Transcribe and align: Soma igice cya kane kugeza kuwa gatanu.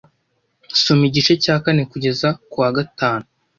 Soma 0.81 1.03
igice 1.09 1.33
cya 1.43 1.55
kane 1.63 1.83
kugeza 1.91 2.27
kuwa 2.49 2.69
gatanu. 2.77 3.25